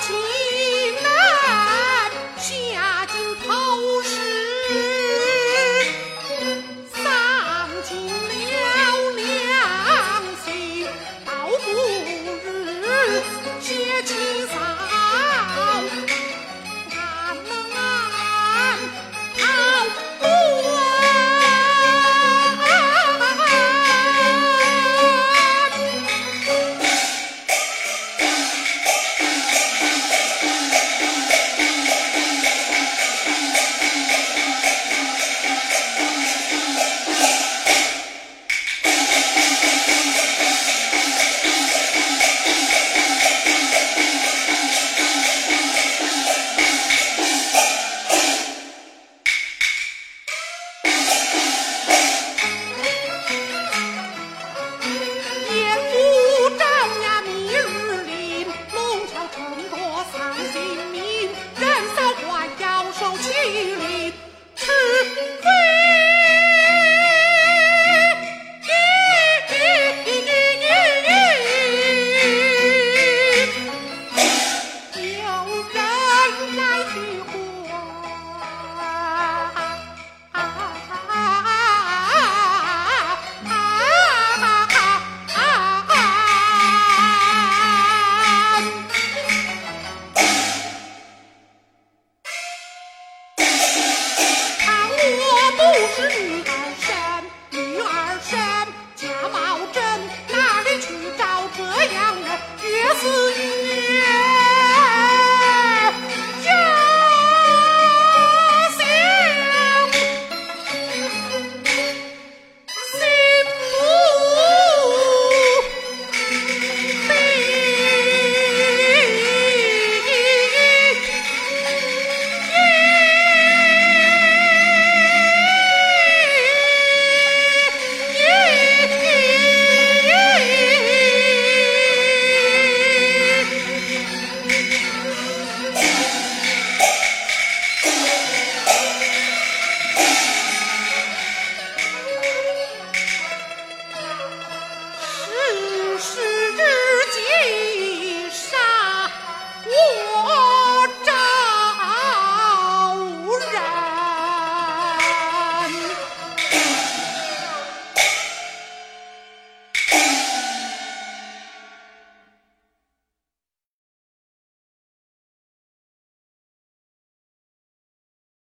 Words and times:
情。 0.00 0.47